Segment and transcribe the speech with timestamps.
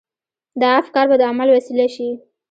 [0.61, 2.09] دا افکار به د عمل وسيله شي.